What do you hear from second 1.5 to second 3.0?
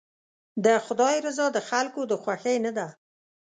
د خلکو د خوښۍ نه ده.